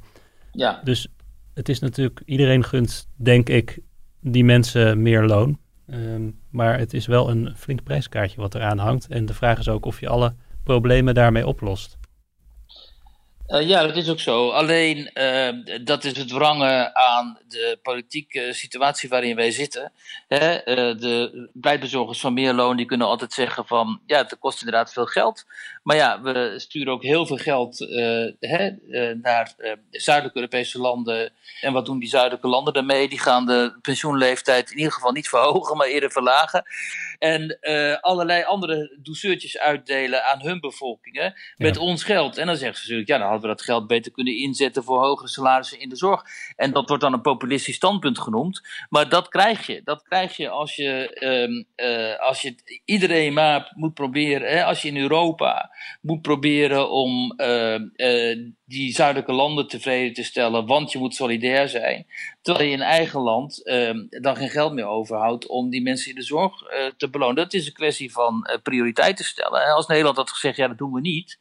[0.53, 0.81] Ja.
[0.85, 1.09] Dus
[1.55, 3.79] het is natuurlijk, iedereen gunt, denk ik,
[4.21, 5.59] die mensen meer loon.
[5.87, 9.09] Um, maar het is wel een flink prijskaartje wat eraan hangt.
[9.09, 11.99] En de vraag is ook of je alle problemen daarmee oplost.
[13.53, 14.51] Uh, ja, dat is ook zo.
[14.51, 19.93] Alleen uh, dat is het wrangen aan de politieke situatie waarin wij zitten.
[20.29, 20.55] Hè?
[20.55, 24.93] Uh, de pleitbezorgers van meer loon die kunnen altijd zeggen van ja, het kost inderdaad
[24.93, 25.45] veel geld.
[25.83, 27.79] Maar ja, we sturen ook heel veel geld
[28.41, 28.71] hè,
[29.23, 29.55] naar
[29.91, 31.33] zuidelijke Europese landen.
[31.61, 33.09] En wat doen die zuidelijke landen daarmee?
[33.09, 36.65] Die gaan de pensioenleeftijd in ieder geval niet verhogen, maar eerder verlagen.
[37.23, 37.59] En
[38.01, 41.81] allerlei andere douceurtjes uitdelen aan hun bevolkingen met ja.
[41.81, 42.39] ons geld.
[42.39, 45.01] En dan zeggen ze natuurlijk, ja, dan hadden we dat geld beter kunnen inzetten voor
[45.01, 46.23] hogere salarissen in de zorg.
[46.57, 48.61] En dat wordt dan een populistisch standpunt genoemd.
[48.89, 49.81] Maar dat krijg je.
[49.85, 54.83] Dat krijg je als je, um, uh, als je iedereen maar moet proberen, hè, als
[54.83, 60.93] je in Europa moet proberen om uh, uh, die zuidelijke landen tevreden te stellen, want
[60.93, 62.07] je moet solidair zijn.
[62.41, 66.17] Terwijl je in eigen land uh, dan geen geld meer overhoudt om die mensen in
[66.17, 67.35] de zorg uh, te belonen.
[67.35, 69.75] Dat is een kwestie van prioriteiten stellen.
[69.75, 71.39] Als Nederland had gezegd, ja, dat doen we niet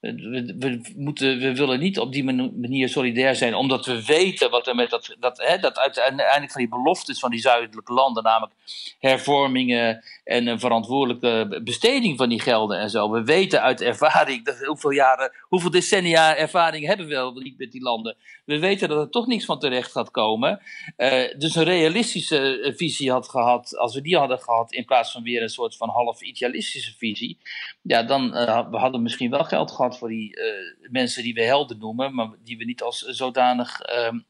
[0.00, 4.66] we, we, moeten, we willen niet op die manier solidair zijn, omdat we weten wat
[4.66, 8.52] er met dat, dat, hè, dat uiteindelijk van die beloftes van die zuidelijke landen, namelijk
[8.98, 13.10] hervormingen en een verantwoordelijke besteding van die gelden en zo.
[13.10, 17.72] We weten uit ervaring, dat hoeveel jaren, hoeveel decennia ervaring hebben we wel niet met
[17.72, 18.16] die landen.
[18.44, 20.60] We weten dat er toch niks van terecht gaat komen.
[20.96, 25.12] Uh, dus een realistische eh, visie had gehad, als we die hadden gehad, in plaats
[25.12, 27.38] van weer een soort van half idealistische visie,
[27.82, 31.42] ja, dan uh, we hadden misschien wel geld gehad voor die uh, mensen die we
[31.42, 34.20] helden noemen, maar die we niet als zodanig uh,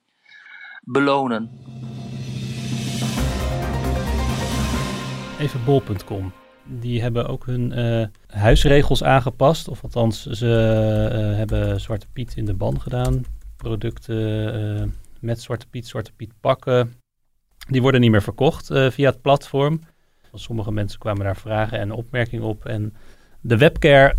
[0.83, 1.51] belonen.
[5.39, 6.33] Even bol.com.
[6.65, 9.69] Die hebben ook hun uh, huisregels aangepast.
[9.69, 10.47] Of althans, ze
[11.13, 13.25] uh, hebben Zwarte Piet in de ban gedaan.
[13.57, 16.95] Producten met Zwarte Piet, Zwarte Piet pakken.
[17.69, 19.81] Die worden niet meer verkocht via het platform.
[20.35, 22.65] Sommige mensen kwamen daar vragen en opmerkingen op.
[22.65, 22.95] En
[23.41, 24.15] de webcare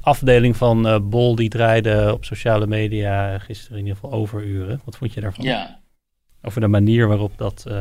[0.00, 4.80] afdeling van uh, Bol die draaide op sociale media gisteren in ieder geval overuren.
[4.84, 5.44] Wat vond je daarvan?
[5.44, 5.80] Ja.
[6.42, 7.64] Over de manier waarop dat.
[7.68, 7.74] Uh,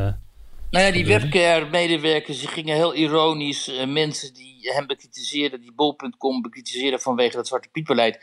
[0.71, 6.99] nou ja, die webcare-medewerkers gingen heel ironisch uh, mensen die hem bekritiseerden, die Bol.com bekritiseerden
[6.99, 8.19] vanwege dat Zwarte Piet-beleid,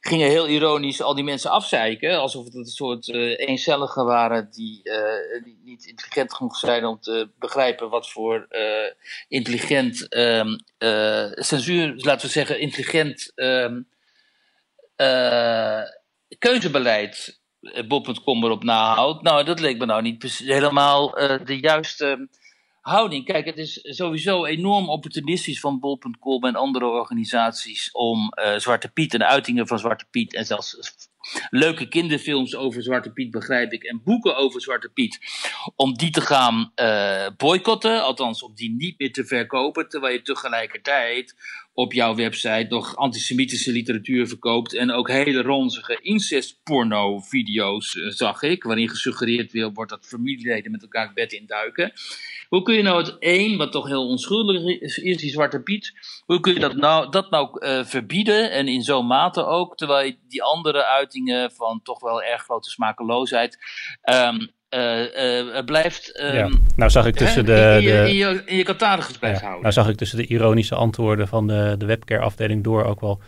[0.00, 2.18] gingen heel ironisch al die mensen afzeiken.
[2.18, 7.00] Alsof het een soort uh, eencelligen waren die, uh, die, niet intelligent genoeg zijn om
[7.00, 8.90] te begrijpen wat voor uh,
[9.28, 10.56] intelligent um,
[11.34, 13.88] censuur, laten we zeggen, intelligent um,
[16.38, 17.40] keuzebeleid
[17.88, 19.22] Bob.com erop nahoudt.
[19.22, 21.10] Nou, dat leek me nou niet helemaal
[21.44, 22.28] de juiste
[22.80, 23.24] houding.
[23.24, 29.14] Kijk, het is sowieso enorm opportunistisch van Bol.com en andere organisaties om uh, Zwarte Piet
[29.14, 30.76] en uitingen van Zwarte Piet en zelfs
[31.50, 35.18] leuke kinderfilms over Zwarte Piet, begrijp ik, en boeken over Zwarte Piet,
[35.76, 40.22] om die te gaan uh, boycotten, althans om die niet meer te verkopen, terwijl je
[40.22, 41.34] tegelijkertijd
[41.72, 48.62] op jouw website nog antisemitische literatuur verkoopt en ook hele ronzige incestporno-video's, uh, zag ik,
[48.62, 51.92] waarin gesuggereerd wordt dat familieleden met elkaar het bed induiken.
[52.50, 55.92] Hoe kun je nou het één, wat toch heel onschuldig is, is die Zwarte Piet,
[56.26, 60.06] hoe kun je dat nou, dat nou uh, verbieden en in zo'n mate ook, terwijl
[60.06, 63.58] je die andere uitingen van toch wel erg grote smakeloosheid
[64.02, 66.20] um, uh, uh, blijft.
[66.20, 66.50] Um, ja.
[66.76, 67.76] Nou zag ik tussen de.
[67.76, 69.46] In je, in je, in je catalogus blijft ja.
[69.46, 69.62] houden.
[69.62, 73.20] Nou zag ik tussen de ironische antwoorden van de, de webcare-afdeling door ook wel.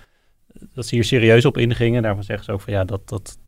[0.75, 2.03] dat ze hier serieus op ingingen.
[2.03, 3.39] Daarvan zeggen ze ook van ja, dat, dat,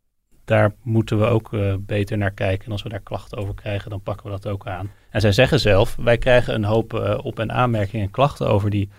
[0.45, 2.67] daar moeten we ook uh, beter naar kijken.
[2.67, 4.93] En als we daar klachten over krijgen, dan pakken we dat ook aan.
[5.11, 8.71] En zij zeggen zelf, wij krijgen een hoop uh, op- en aanmerkingen en klachten over
[8.71, 8.91] die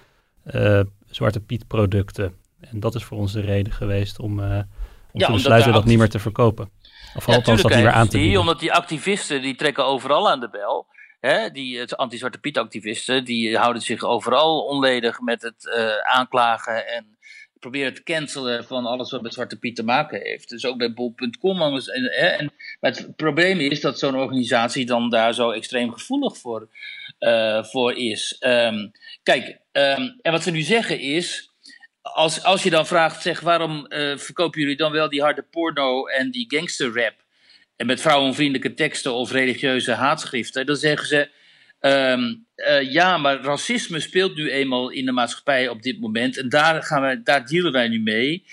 [0.52, 0.80] uh,
[1.10, 2.34] Zwarte Piet producten.
[2.60, 4.66] En dat is voor ons de reden geweest om, om
[5.12, 6.70] ja, te besluiten dat niet meer te verkopen.
[7.16, 8.40] Of ja, althans dat niet meer aan te bieden.
[8.40, 10.88] Omdat die activisten, die trekken overal aan de bel.
[11.20, 15.70] Hè, die anti-Zwarte Piet activisten, die houden zich overal onledig met het
[16.04, 17.15] aanklagen en
[17.60, 20.50] proberen te cancelen van alles wat met Zwarte Piet te maken heeft.
[20.50, 21.62] Dus ook bij bol.com.
[21.62, 26.70] En, en, maar het probleem is dat zo'n organisatie dan daar zo extreem gevoelig voor,
[27.20, 28.38] uh, voor is.
[28.40, 28.92] Um,
[29.24, 31.50] kijk, um, en wat ze nu zeggen is.
[32.02, 36.06] Als, als je dan vraagt, zeg, waarom uh, verkopen jullie dan wel die harde porno
[36.06, 37.16] en die gangsterrap?
[37.76, 41.30] En met vrouwenvriendelijke teksten of religieuze haatschriften, dan zeggen ze
[41.86, 46.38] Um, uh, ja, maar racisme speelt nu eenmaal in de maatschappij op dit moment.
[46.38, 48.46] En daar, gaan we, daar dealen wij nu mee.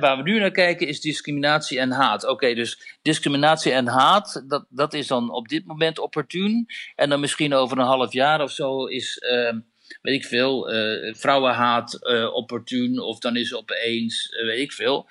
[0.00, 2.26] Waar we nu naar kijken is discriminatie en haat.
[2.26, 6.66] Oké, dus discriminatie en haat, dat, dat is dan op dit moment opportun.
[6.96, 9.60] En dan misschien over een half jaar of zo is, uh,
[10.02, 13.00] weet ik veel, uh, vrouwenhaat uh, opportun.
[13.00, 15.06] Of dan is opeens, uh, weet ik veel.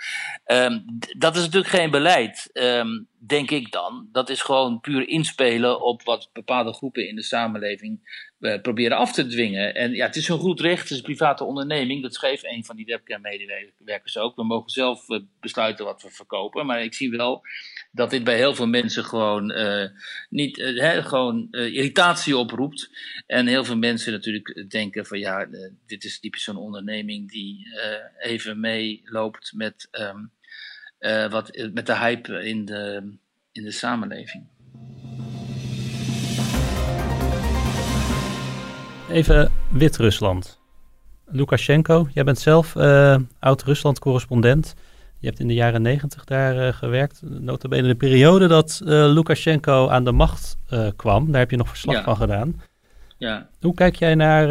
[0.45, 0.85] Um,
[1.17, 2.49] dat is natuurlijk geen beleid.
[2.53, 4.09] Um, denk ik dan.
[4.11, 8.25] Dat is gewoon puur inspelen op wat bepaalde groepen in de samenleving
[8.61, 9.75] proberen af te dwingen.
[9.75, 12.01] En ja, het is een goed recht, het is een private onderneming.
[12.01, 14.35] Dat schreef een van die webcam-medewerkers ook.
[14.35, 15.05] We mogen zelf
[15.39, 16.65] besluiten wat we verkopen.
[16.65, 17.41] Maar ik zie wel
[17.97, 19.85] dat dit bij heel veel mensen gewoon, uh,
[20.29, 22.89] niet, hè, gewoon irritatie oproept.
[23.25, 25.47] En heel veel mensen natuurlijk denken van ja,
[25.87, 27.67] dit is typisch zo'n onderneming die
[28.19, 29.87] even meeloopt met...
[29.91, 33.13] Uh, wat, met de hype in de,
[33.51, 34.47] in de samenleving.
[39.09, 40.59] Even Wit-Rusland.
[41.25, 42.75] Lukashenko, jij bent zelf
[43.39, 44.75] oud-Rusland-correspondent.
[45.27, 47.19] Je hebt in de jaren negentig daar uh, gewerkt.
[47.21, 50.57] Notabene de periode dat uh, Lukashenko aan de macht
[50.95, 51.31] kwam.
[51.31, 52.03] Daar heb je nog verslag ja.
[52.03, 52.61] van gedaan.
[53.17, 53.49] Ja.
[53.61, 54.47] Hoe kijk jij naar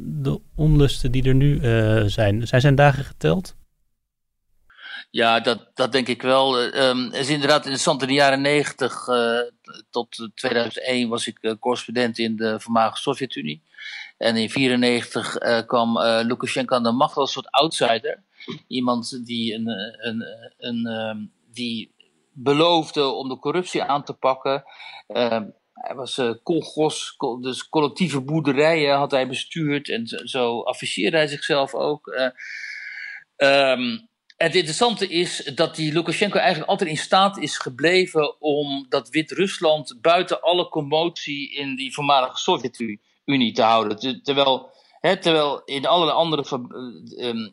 [0.00, 1.58] de onlusten die er nu
[2.08, 2.46] zijn?
[2.46, 3.54] Zijn zijn dagen geteld?
[5.10, 6.62] Ja, dat, dat denk ik wel.
[6.62, 8.02] Um, is inderdaad interessant.
[8.02, 9.38] In de jaren 90 uh,
[9.90, 13.62] tot 2001 was ik uh, correspondent in de voormalige Sovjet-Unie.
[14.18, 18.22] En in 1994 uh, kwam Lukashenko aan de macht als een soort outsider.
[18.66, 20.24] Iemand die, een, een,
[20.58, 21.94] een, um, die
[22.32, 24.64] beloofde om de corruptie aan te pakken.
[25.06, 31.16] Ehm, hij was uh, kolgos, dus collectieve boerderijen had hij bestuurd en zo, zo afficheerde
[31.16, 32.06] hij zichzelf ook.
[33.36, 34.08] Um,
[34.42, 39.98] het interessante is dat die Lukashenko eigenlijk altijd in staat is gebleven om dat Wit-Rusland
[40.00, 44.22] buiten alle commotie in die voormalige Sovjet-Unie te houden.
[44.22, 46.44] Terwijl, terwijl in alle andere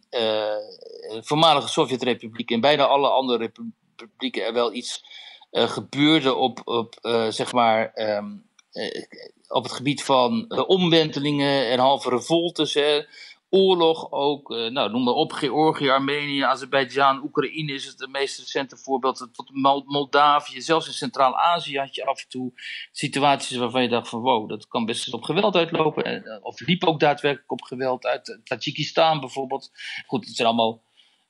[0.09, 5.03] uh, voormalige Sovjet-republieken, in bijna alle andere republieken er wel iets
[5.51, 6.95] uh, gebeurde op, op
[7.29, 7.91] zeg maar.
[7.95, 8.45] Um,
[9.47, 12.73] op het gebied van omwentelingen en halve revoltes.
[12.73, 13.01] Hè
[13.49, 14.51] oorlog ook.
[14.51, 19.29] Uh, nou, noem maar op, Georgië, Armenië, Azerbeidzjan, Oekraïne is het meest recente voorbeeld.
[19.31, 19.49] Tot
[19.85, 22.51] Moldavië, zelfs in Centraal-Azië had je af en toe
[22.91, 26.03] situaties waarvan je dacht van wow, dat kan best op geweld uitlopen.
[26.03, 29.71] Eh, of liep ook daadwerkelijk op geweld uit Tajikistan bijvoorbeeld.
[30.05, 30.81] Goed, het zijn allemaal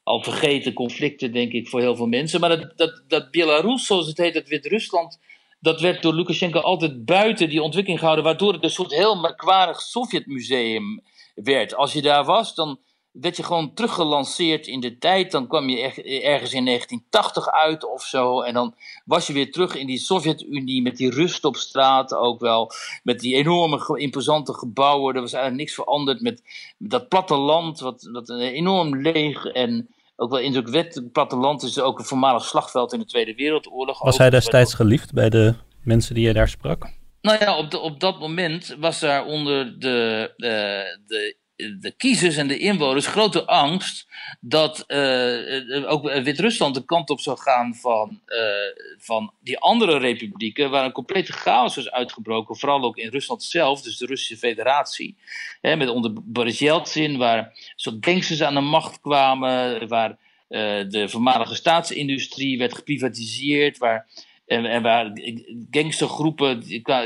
[0.03, 2.39] al vergeten conflicten, denk ik, voor heel veel mensen.
[2.39, 5.19] Maar dat, dat, dat Belarus, zoals het heet, dat Wit-Rusland,
[5.59, 9.81] dat werd door Lukashenko altijd buiten die ontwikkeling gehouden, waardoor het een soort heel merkwaardig
[9.81, 11.03] Sovjetmuseum
[11.43, 11.75] werd.
[11.75, 12.79] Als je daar was, dan
[13.11, 15.31] werd je gewoon teruggelanceerd in de tijd.
[15.31, 15.81] Dan kwam je
[16.21, 18.41] ergens in 1980 uit of zo.
[18.41, 22.39] En dan was je weer terug in die Sovjet-Unie met die rust op straat ook
[22.39, 22.71] wel.
[23.03, 25.15] Met die enorme, imposante gebouwen.
[25.15, 26.43] Er was eigenlijk niks veranderd met,
[26.77, 30.95] dat platteland, wat, wat enorm leeg en ook wel indrukwekkend.
[30.95, 34.01] Het platteland is ook een voormalig slagveld in de Tweede Wereldoorlog.
[34.01, 36.95] Was hij destijds geliefd bij de mensen die je daar sprak?
[37.27, 41.35] Nou ja, op, op dat moment was daar onder de, de, de,
[41.79, 44.07] de kiezers en de inwoners grote angst
[44.39, 48.21] dat uh, ook Wit-Rusland de kant op zou gaan van,
[48.97, 53.81] van die andere republieken, waar een complete chaos was uitgebroken, vooral ook in Rusland zelf,
[53.81, 55.17] dus de Russische Federatie.
[55.61, 60.17] Hè, met onder Boris Yeltsin, waar soort gangsters aan de macht kwamen, waar
[60.87, 64.07] de voormalige staatsindustrie werd geprivatiseerd, waar
[64.47, 65.11] en, en waar
[65.71, 66.63] gangstergroepen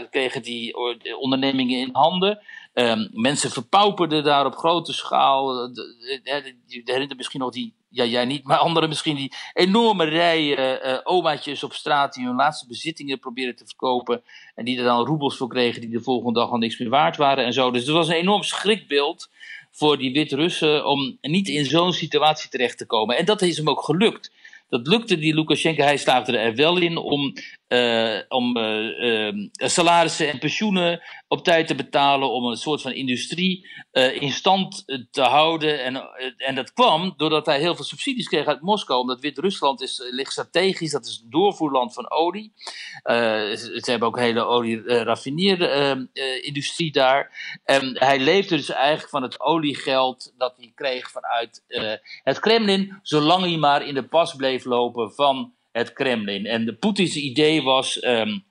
[0.09, 0.75] kregen die
[1.19, 2.39] ondernemingen in handen.
[2.73, 5.69] Um, mensen verpauperden daar op grote schaal.
[6.65, 10.97] Je herinnert misschien nog die, ja jij niet, maar anderen misschien die enorme rijen uh,
[11.03, 14.23] omaatjes op straat die hun laatste bezittingen probeerden te verkopen.
[14.55, 17.17] En die er dan roebels voor kregen die de volgende dag al niks meer waard
[17.17, 17.71] waren en zo.
[17.71, 19.29] Dus het was een enorm schrikbeeld
[19.71, 23.17] voor die Wit-Russen om niet in zo'n situatie terecht te komen.
[23.17, 24.31] En dat is hem ook gelukt.
[24.71, 25.83] Dat lukte die Lukashenko.
[25.83, 27.33] Hij slaagde er wel in om,
[27.67, 32.31] uh, om uh, uh, salarissen en pensioenen op tijd te betalen.
[32.31, 33.67] Om een soort van industrie
[34.19, 35.83] in stand te houden.
[35.83, 36.03] En,
[36.37, 38.99] en dat kwam doordat hij heel veel subsidies kreeg uit Moskou.
[38.99, 40.91] Omdat Wit-Rusland is, ligt strategisch.
[40.91, 42.53] Dat is het doorvoerland van olie.
[43.03, 47.59] ze hebben ook een hele olie-raffineerde-industrie daar.
[47.63, 51.63] En hij leefde dus eigenlijk van het oliegeld dat hij kreeg vanuit
[52.23, 52.99] het Kremlin.
[53.01, 56.45] Zolang hij maar in de pas bleef lopen van het Kremlin.
[56.45, 58.03] En de Poetins idee was.
[58.03, 58.49] Um,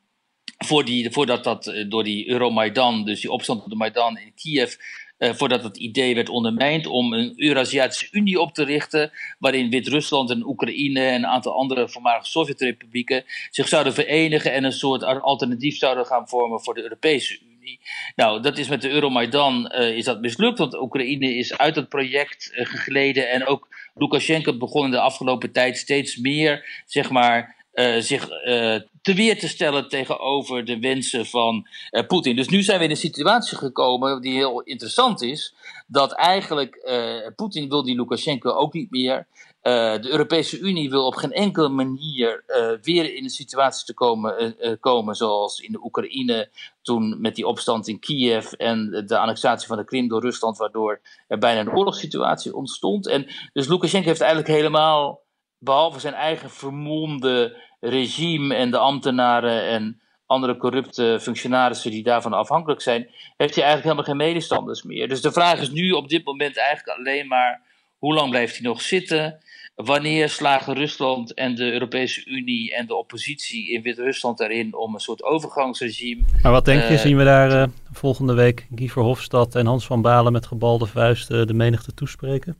[0.64, 4.32] voor die, voordat dat eh, door die Euromaidan, dus die opstand op de Maidan in
[4.34, 4.74] Kiev,
[5.18, 10.30] uh, voordat het idee werd ondermijnd om een Eurasiatische Unie op te richten, waarin Wit-Rusland
[10.30, 15.76] en Oekraïne en een aantal andere voormalige Sovjetrepublieken zich zouden verenigen en een soort alternatief
[15.76, 17.80] zouden gaan vormen voor de Europese Unie.
[18.16, 21.88] Nou, dat is met de Euromaidan uh, is dat mislukt, want Oekraïne is uit het
[21.88, 28.00] project gegleden en ook Lukashenko begon in de afgelopen tijd steeds meer, zeg maar, uh,
[28.00, 32.36] zich uh, te weer te stellen tegenover de wensen van uh, Poetin.
[32.36, 35.54] Dus nu zijn we in een situatie gekomen die heel interessant is.
[35.86, 36.90] Dat eigenlijk
[37.36, 39.26] Poetin wil die Lukashenko ook niet meer.
[39.62, 42.44] de Europese Unie wil op geen enkele manier
[42.82, 46.48] weer in een situatie te komen, komen zoals in de Oekraïne
[46.82, 51.00] toen met die opstand in Kiev en de annexatie van de Krim door Rusland, waardoor
[51.28, 53.06] er bijna een oorlogssituatie ontstond.
[53.06, 55.20] En dus Lukashenko heeft eigenlijk helemaal,
[55.60, 62.80] behalve zijn eigen vermomde regime en de ambtenaren en andere corrupte functionarissen die daarvan afhankelijk
[62.80, 65.08] zijn, heeft hij eigenlijk helemaal geen medestanders meer.
[65.08, 67.62] Dus de vraag is nu op dit moment eigenlijk alleen maar
[67.98, 69.38] hoe lang blijft hij nog zitten?
[69.74, 75.00] Wanneer slagen Rusland en de Europese Unie en de oppositie in Wit-Rusland erin om een
[75.00, 76.22] soort overgangsregime.
[76.42, 79.86] Maar wat denk je, uh, zien we daar uh, volgende week Guy Verhofstadt en Hans
[79.86, 82.56] van Balen met gebalde vuisten de menigte toespreken?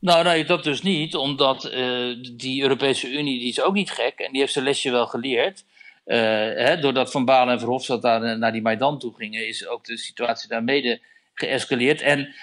[0.00, 4.18] Nou, nee, dat dus niet, omdat uh, die Europese Unie die is ook niet gek
[4.18, 5.64] en die heeft zijn lesje wel geleerd.
[6.04, 9.96] Hè, doordat Van Balen en Verhofstadt daar naar die Maidan toe gingen, is ook de
[9.96, 11.00] situatie daar mede
[11.34, 12.00] geëscaleerd.
[12.00, 12.34] En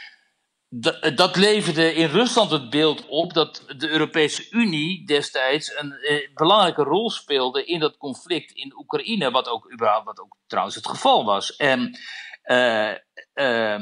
[1.16, 6.84] dat, leverde in Rusland het beeld op dat de Europese Unie destijds een eh, belangrijke
[6.84, 11.26] rol speelde in dat conflict in Oekraïne, wat ook, überhaupt, wat ook trouwens het geval
[11.26, 11.55] was.
[11.55, 11.99] En
[12.45, 12.93] uh,
[13.34, 13.80] uh,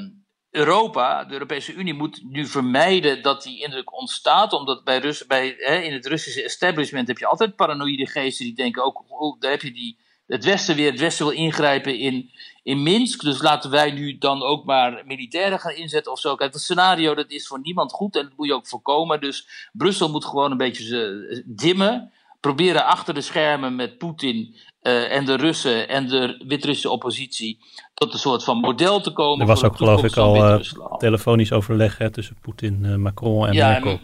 [0.56, 4.54] Europa, de Europese Unie, moet nu vermijden dat die indruk ontstaat.
[4.54, 8.56] Omdat bij Rus, bij, hè, in het Russische establishment heb je altijd paranoïde geesten die
[8.56, 9.98] denken ook, oh, daar heb je die,
[10.28, 12.30] het Westen weer, het Westen wil ingrijpen in,
[12.64, 13.22] in Minsk.
[13.22, 16.36] Dus laten wij nu dan ook maar militairen gaan inzetten of zo.
[16.36, 19.22] Kijk, het scenario dat is voor niemand goed en dat moet je ook voorkomen.
[19.22, 22.12] Dus Brussel moet gewoon een beetje dimmen.
[22.40, 27.60] Proberen achter de schermen met Poetin uh, en de Russen en de Wit-Russische oppositie
[27.94, 29.40] tot een soort van model te komen.
[29.40, 30.60] Er was ook geloof ik al uh,
[30.98, 34.00] telefonisch overleg hè, tussen Poetin, uh, Macron en ja, Merkel.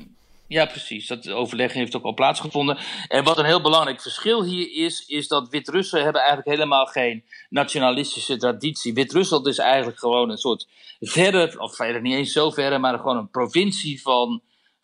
[0.47, 1.07] Ja, precies.
[1.07, 2.77] Dat overleg heeft ook al plaatsgevonden.
[3.07, 7.23] En wat een heel belangrijk verschil hier is, is dat Wit-Russen hebben eigenlijk helemaal geen
[7.49, 8.93] nationalistische traditie.
[8.93, 10.67] Wit-Rusland is eigenlijk gewoon een soort
[10.99, 14.41] verder, of verder niet eens zo verder, maar gewoon een provincie van,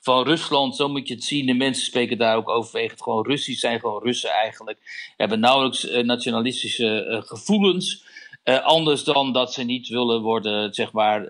[0.08, 0.76] van Rusland.
[0.76, 1.46] Zo moet je het zien.
[1.46, 4.80] De mensen spreken daar ook overwegend gewoon Russisch, zijn gewoon Russen eigenlijk.
[5.18, 8.04] Hebben nauwelijks uh, nationalistische uh, gevoelens.
[8.44, 11.28] Uh, anders dan dat ze niet willen worden, zeg maar,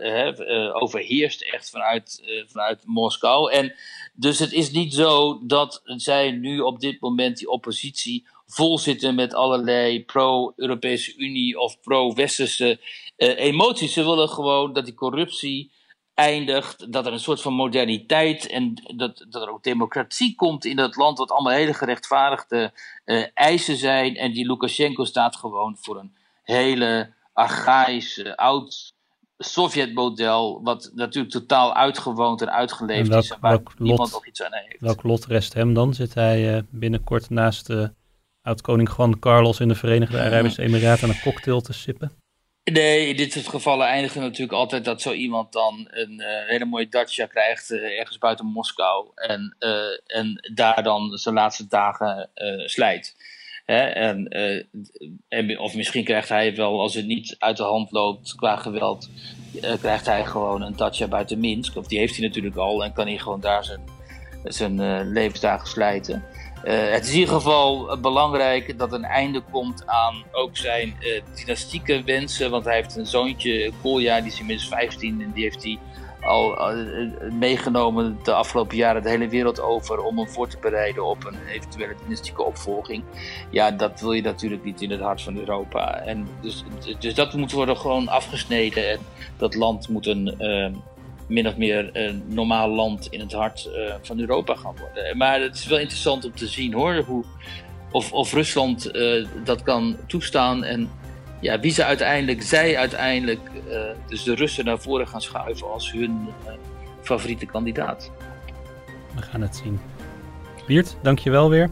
[0.74, 3.52] overheerst echt vanuit, vanuit Moskou.
[3.52, 3.76] En
[4.14, 9.16] dus het is niet zo dat zij nu op dit moment die oppositie vol zitten
[9.16, 12.80] met allerlei pro-Europese Unie of pro-Westerse
[13.18, 13.94] emoties.
[13.94, 15.72] Ze willen gewoon dat die corruptie
[16.18, 20.76] eindigt, dat er een soort van moderniteit en dat, dat er ook democratie komt in
[20.76, 22.72] dat land, wat allemaal hele gerechtvaardigde
[23.06, 24.16] uh, eisen zijn.
[24.16, 28.94] En die Lukashenko staat gewoon voor een hele archaïsche, oud
[29.38, 34.82] Sovjet-model, wat natuurlijk totaal uitgewoond en uitgeleefd is, waar welk niemand nog iets aan heeft.
[34.82, 35.94] Welk lot rest hem dan?
[35.94, 37.88] Zit hij uh, binnenkort naast uh,
[38.42, 42.12] oud-koning Juan Carlos in de Verenigde Arabische Emiraten een cocktail te sippen?
[42.72, 46.66] Nee, in dit soort gevallen eindigen natuurlijk altijd dat zo iemand dan een uh, hele
[46.66, 49.56] mooie dacia krijgt ergens buiten Moskou en,
[50.08, 52.30] en daar dan zijn laatste dagen
[52.66, 53.16] slijt.
[53.66, 53.82] Hè?
[55.28, 59.10] En, of misschien krijgt hij wel, als het niet uit de hand loopt qua geweld,
[59.80, 61.76] krijgt hij gewoon een Dacia buiten Minsk.
[61.76, 63.82] Of die heeft hij natuurlijk al en kan hij gewoon daar zijn,
[64.44, 66.24] zijn levensdagen slijten.
[66.64, 70.96] Het is in ieder geval belangrijk dat een einde komt aan ook zijn
[71.36, 72.52] dynastieke wensen.
[72.52, 75.80] Want hij heeft een zoontje, Kolja, die is inmiddels 15 en die heeft hij
[76.28, 81.06] al uh, meegenomen de afgelopen jaren de hele wereld over om hem voor te bereiden
[81.06, 83.04] op een eventuele dynastieke opvolging.
[83.50, 86.00] Ja, dat wil je natuurlijk niet in het hart van Europa.
[86.00, 86.64] En dus,
[87.00, 88.92] dus dat moet worden gewoon afgesneden.
[88.92, 89.00] En
[89.38, 90.36] dat land moet een
[91.28, 95.18] min of meer een normaal land in het hart uh, van Europa gaan worden.
[95.18, 97.24] Maar het is wel interessant om te zien hoor, hoe,
[97.92, 98.92] of, of Rusland
[99.44, 100.90] dat kan toestaan en
[101.40, 105.92] ja, wie ze uiteindelijk, zij uiteindelijk, uh, dus de Russen naar voren gaan schuiven als
[105.92, 106.52] hun uh,
[107.02, 108.12] favoriete kandidaat.
[109.16, 109.80] We gaan het zien.
[110.68, 111.70] Wiert, dankjewel weer.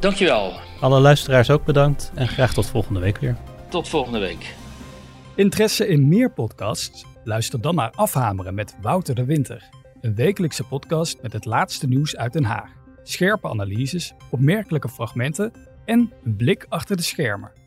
[0.00, 0.52] Dankjewel.
[0.80, 3.36] Alle luisteraars ook bedankt en graag tot volgende week weer.
[3.68, 4.54] Tot volgende week.
[5.34, 7.04] Interesse in meer podcasts?
[7.24, 9.68] Luister dan naar Afhameren met Wouter de Winter.
[10.00, 12.70] Een wekelijkse podcast met het laatste nieuws uit Den Haag.
[13.02, 15.52] Scherpe analyses, opmerkelijke fragmenten
[15.84, 17.61] en een blik achter de schermen.